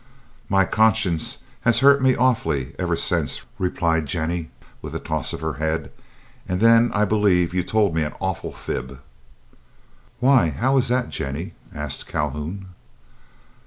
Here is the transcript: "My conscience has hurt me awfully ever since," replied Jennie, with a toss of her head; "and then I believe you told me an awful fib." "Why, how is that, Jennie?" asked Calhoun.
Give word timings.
"My 0.49 0.65
conscience 0.65 1.43
has 1.61 1.81
hurt 1.81 2.01
me 2.01 2.15
awfully 2.15 2.73
ever 2.79 2.95
since," 2.95 3.43
replied 3.59 4.07
Jennie, 4.07 4.49
with 4.81 4.95
a 4.95 4.99
toss 4.99 5.31
of 5.31 5.41
her 5.41 5.53
head; 5.61 5.91
"and 6.47 6.59
then 6.59 6.89
I 6.95 7.05
believe 7.05 7.53
you 7.53 7.61
told 7.63 7.93
me 7.93 8.01
an 8.01 8.15
awful 8.19 8.51
fib." 8.51 8.99
"Why, 10.19 10.49
how 10.49 10.77
is 10.77 10.87
that, 10.87 11.09
Jennie?" 11.11 11.53
asked 11.71 12.07
Calhoun. 12.07 12.69